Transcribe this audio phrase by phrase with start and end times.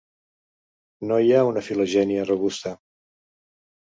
[1.11, 2.77] No hi ha una filogènia robusta.